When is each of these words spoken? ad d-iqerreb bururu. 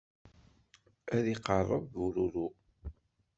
ad 1.15 1.21
d-iqerreb 1.25 1.83
bururu. 2.01 2.47